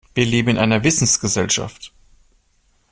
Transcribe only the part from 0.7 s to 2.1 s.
Wissensgesellschaft.